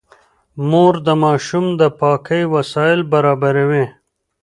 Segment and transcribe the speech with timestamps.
[0.69, 3.85] مور د ماشوم د پاکۍ وسايل برابروي.